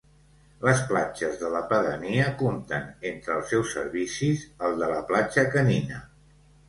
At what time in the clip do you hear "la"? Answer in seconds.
1.55-1.59, 4.97-5.05